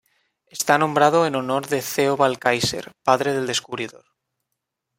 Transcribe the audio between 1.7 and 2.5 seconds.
Theobald